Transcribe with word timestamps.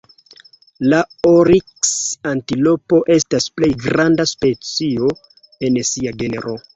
La 0.91 0.99
oriks-antilopo 1.31 3.01
estas 3.15 3.47
plej 3.59 3.69
granda 3.83 4.25
specio 4.31 5.13
en 5.69 5.79
sia 5.91 6.15
genro. 6.23 6.55